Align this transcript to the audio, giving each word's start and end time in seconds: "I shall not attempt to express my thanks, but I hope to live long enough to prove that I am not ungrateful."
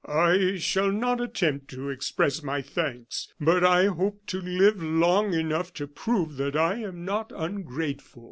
"I 0.07 0.57
shall 0.57 0.91
not 0.91 1.21
attempt 1.21 1.67
to 1.75 1.91
express 1.91 2.41
my 2.41 2.63
thanks, 2.63 3.31
but 3.39 3.63
I 3.63 3.85
hope 3.85 4.25
to 4.29 4.41
live 4.41 4.81
long 4.81 5.35
enough 5.35 5.75
to 5.75 5.85
prove 5.85 6.37
that 6.37 6.55
I 6.55 6.77
am 6.77 7.05
not 7.05 7.31
ungrateful." 7.31 8.19